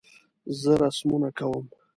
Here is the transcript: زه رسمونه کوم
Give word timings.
زه 0.61 0.71
رسمونه 0.83 1.29
کوم 1.37 1.65